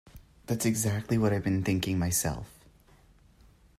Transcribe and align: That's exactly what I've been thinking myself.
That's 0.47 0.65
exactly 0.65 1.19
what 1.19 1.31
I've 1.31 1.43
been 1.43 1.63
thinking 1.63 1.99
myself. 1.99 2.47